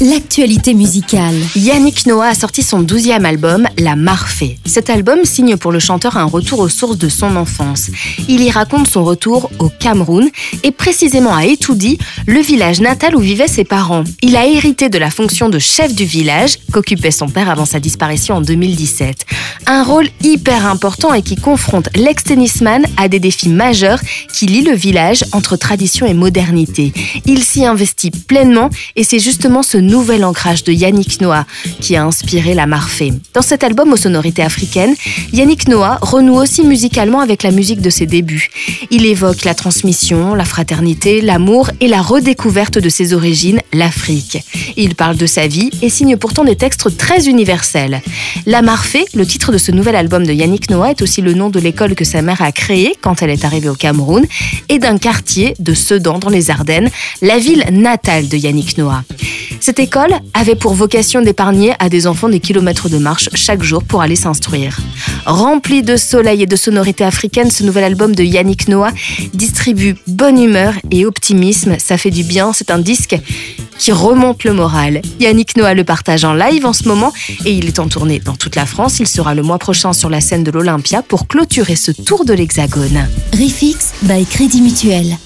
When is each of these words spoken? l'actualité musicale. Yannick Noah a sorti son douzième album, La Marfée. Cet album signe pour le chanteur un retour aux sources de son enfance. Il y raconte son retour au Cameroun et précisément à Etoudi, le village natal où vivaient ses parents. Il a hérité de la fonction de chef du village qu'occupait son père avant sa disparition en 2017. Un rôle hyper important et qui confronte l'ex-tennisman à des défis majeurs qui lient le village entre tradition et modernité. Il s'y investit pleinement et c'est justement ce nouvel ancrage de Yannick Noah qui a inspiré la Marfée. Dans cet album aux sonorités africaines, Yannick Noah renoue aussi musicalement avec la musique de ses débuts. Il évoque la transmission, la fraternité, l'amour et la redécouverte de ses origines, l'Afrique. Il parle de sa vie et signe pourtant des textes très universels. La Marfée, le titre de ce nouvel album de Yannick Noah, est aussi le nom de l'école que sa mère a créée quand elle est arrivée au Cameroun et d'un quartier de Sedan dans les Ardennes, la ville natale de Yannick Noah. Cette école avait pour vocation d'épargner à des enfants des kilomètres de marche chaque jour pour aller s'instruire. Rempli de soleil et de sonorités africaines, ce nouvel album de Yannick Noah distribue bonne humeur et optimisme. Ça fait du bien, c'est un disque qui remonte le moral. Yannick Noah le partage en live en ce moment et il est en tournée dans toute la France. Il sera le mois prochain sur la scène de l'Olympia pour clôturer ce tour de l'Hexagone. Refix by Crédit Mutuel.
l'actualité 0.00 0.74
musicale. 0.74 1.34
Yannick 1.56 2.06
Noah 2.06 2.28
a 2.28 2.34
sorti 2.34 2.62
son 2.62 2.80
douzième 2.80 3.24
album, 3.24 3.66
La 3.78 3.96
Marfée. 3.96 4.58
Cet 4.64 4.90
album 4.90 5.24
signe 5.24 5.56
pour 5.56 5.72
le 5.72 5.80
chanteur 5.80 6.16
un 6.16 6.24
retour 6.24 6.60
aux 6.60 6.68
sources 6.68 6.98
de 6.98 7.08
son 7.08 7.34
enfance. 7.34 7.90
Il 8.28 8.42
y 8.42 8.50
raconte 8.50 8.86
son 8.86 9.04
retour 9.04 9.50
au 9.58 9.68
Cameroun 9.68 10.28
et 10.62 10.70
précisément 10.70 11.34
à 11.34 11.46
Etoudi, 11.46 11.98
le 12.26 12.40
village 12.40 12.80
natal 12.80 13.16
où 13.16 13.20
vivaient 13.20 13.48
ses 13.48 13.64
parents. 13.64 14.04
Il 14.22 14.36
a 14.36 14.46
hérité 14.46 14.88
de 14.88 14.98
la 14.98 15.10
fonction 15.10 15.48
de 15.48 15.58
chef 15.58 15.94
du 15.94 16.04
village 16.04 16.58
qu'occupait 16.72 17.10
son 17.10 17.28
père 17.28 17.50
avant 17.50 17.66
sa 17.66 17.80
disparition 17.80 18.36
en 18.36 18.40
2017. 18.40 19.26
Un 19.66 19.82
rôle 19.82 20.08
hyper 20.22 20.66
important 20.66 21.12
et 21.12 21.22
qui 21.22 21.36
confronte 21.36 21.88
l'ex-tennisman 21.96 22.86
à 22.96 23.08
des 23.08 23.18
défis 23.18 23.48
majeurs 23.48 24.00
qui 24.32 24.46
lient 24.46 24.64
le 24.64 24.74
village 24.74 25.24
entre 25.32 25.56
tradition 25.56 26.06
et 26.06 26.14
modernité. 26.14 26.92
Il 27.26 27.42
s'y 27.42 27.64
investit 27.64 28.10
pleinement 28.10 28.70
et 28.96 29.04
c'est 29.04 29.18
justement 29.18 29.62
ce 29.62 29.78
nouvel 29.78 30.24
ancrage 30.24 30.64
de 30.64 30.72
Yannick 30.72 31.20
Noah 31.20 31.46
qui 31.80 31.96
a 31.96 32.04
inspiré 32.04 32.54
la 32.54 32.66
Marfée. 32.66 33.12
Dans 33.34 33.42
cet 33.42 33.64
album 33.64 33.92
aux 33.92 33.96
sonorités 33.96 34.42
africaines, 34.42 34.94
Yannick 35.32 35.68
Noah 35.68 35.98
renoue 36.02 36.36
aussi 36.36 36.64
musicalement 36.64 37.20
avec 37.20 37.42
la 37.42 37.50
musique 37.50 37.80
de 37.80 37.90
ses 37.90 38.06
débuts. 38.06 38.50
Il 38.90 39.06
évoque 39.06 39.44
la 39.44 39.54
transmission, 39.54 40.34
la 40.34 40.44
fraternité, 40.44 41.20
l'amour 41.20 41.70
et 41.80 41.88
la 41.88 42.02
redécouverte 42.02 42.78
de 42.78 42.88
ses 42.88 43.14
origines, 43.14 43.60
l'Afrique. 43.72 44.38
Il 44.76 44.94
parle 44.94 45.16
de 45.16 45.26
sa 45.26 45.46
vie 45.46 45.70
et 45.82 45.88
signe 45.88 46.16
pourtant 46.16 46.44
des 46.44 46.56
textes 46.56 46.96
très 46.96 47.28
universels. 47.28 48.02
La 48.46 48.62
Marfée, 48.62 49.04
le 49.14 49.26
titre 49.26 49.52
de 49.52 49.58
ce 49.58 49.72
nouvel 49.72 49.96
album 49.96 50.26
de 50.26 50.32
Yannick 50.32 50.70
Noah, 50.70 50.90
est 50.90 51.02
aussi 51.02 51.20
le 51.20 51.34
nom 51.34 51.50
de 51.50 51.60
l'école 51.60 51.94
que 51.94 52.04
sa 52.04 52.22
mère 52.22 52.42
a 52.42 52.52
créée 52.52 52.94
quand 53.00 53.22
elle 53.22 53.30
est 53.30 53.44
arrivée 53.44 53.68
au 53.68 53.74
Cameroun 53.74 54.26
et 54.68 54.78
d'un 54.78 54.98
quartier 54.98 55.54
de 55.58 55.74
Sedan 55.74 56.18
dans 56.18 56.30
les 56.30 56.50
Ardennes, 56.50 56.90
la 57.22 57.38
ville 57.38 57.64
natale 57.70 58.28
de 58.28 58.36
Yannick 58.36 58.78
Noah. 58.78 59.02
Cette 59.60 59.80
école 59.80 60.14
avait 60.34 60.54
pour 60.54 60.74
vocation 60.74 61.20
d'épargner 61.20 61.72
à 61.78 61.88
des 61.88 62.06
enfants 62.06 62.28
des 62.28 62.40
kilomètres 62.40 62.88
de 62.88 62.98
marche 62.98 63.28
chaque 63.34 63.62
jour 63.62 63.82
pour 63.82 64.02
aller 64.02 64.16
s'instruire. 64.16 64.78
Rempli 65.26 65.82
de 65.82 65.96
soleil 65.96 66.42
et 66.42 66.46
de 66.46 66.56
sonorités 66.56 67.04
africaines, 67.04 67.50
ce 67.50 67.64
nouvel 67.64 67.84
album 67.84 68.14
de 68.14 68.22
Yannick 68.22 68.68
Noah 68.68 68.92
distribue 69.34 69.96
bonne 70.06 70.42
humeur 70.42 70.74
et 70.90 71.04
optimisme. 71.04 71.76
Ça 71.78 71.98
fait 71.98 72.10
du 72.10 72.22
bien, 72.22 72.52
c'est 72.52 72.70
un 72.70 72.78
disque 72.78 73.16
qui 73.78 73.92
remonte 73.92 74.44
le 74.44 74.52
moral. 74.52 75.02
Yannick 75.20 75.56
Noah 75.56 75.74
le 75.74 75.84
partage 75.84 76.24
en 76.24 76.34
live 76.34 76.66
en 76.66 76.72
ce 76.72 76.88
moment 76.88 77.12
et 77.44 77.52
il 77.52 77.66
est 77.66 77.78
en 77.78 77.88
tournée 77.88 78.20
dans 78.20 78.34
toute 78.34 78.56
la 78.56 78.66
France. 78.66 79.00
Il 79.00 79.08
sera 79.08 79.34
le 79.34 79.42
mois 79.42 79.58
prochain 79.58 79.92
sur 79.92 80.10
la 80.10 80.20
scène 80.20 80.44
de 80.44 80.50
l'Olympia 80.50 81.02
pour 81.02 81.26
clôturer 81.26 81.76
ce 81.76 81.92
tour 81.92 82.24
de 82.24 82.32
l'Hexagone. 82.32 83.08
Refix 83.32 83.92
by 84.02 84.24
Crédit 84.26 84.62
Mutuel. 84.62 85.18